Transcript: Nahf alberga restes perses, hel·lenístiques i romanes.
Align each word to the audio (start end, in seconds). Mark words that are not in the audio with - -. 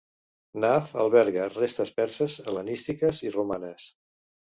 Nahf 0.61 0.93
alberga 1.01 1.43
restes 1.57 1.91
perses, 1.97 2.37
hel·lenístiques 2.47 3.21
i 3.29 3.33
romanes. 3.37 3.87